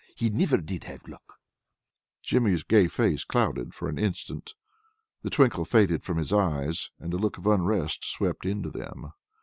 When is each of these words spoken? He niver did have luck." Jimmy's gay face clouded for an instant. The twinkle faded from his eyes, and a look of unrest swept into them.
He 0.15 0.31
niver 0.31 0.57
did 0.57 0.85
have 0.85 1.07
luck." 1.07 1.35
Jimmy's 2.23 2.63
gay 2.63 2.87
face 2.87 3.23
clouded 3.23 3.75
for 3.75 3.87
an 3.87 3.99
instant. 3.99 4.55
The 5.21 5.29
twinkle 5.29 5.63
faded 5.63 6.01
from 6.01 6.17
his 6.17 6.33
eyes, 6.33 6.89
and 6.99 7.13
a 7.13 7.17
look 7.17 7.37
of 7.37 7.45
unrest 7.45 8.03
swept 8.11 8.43
into 8.47 8.71
them. 8.71 9.13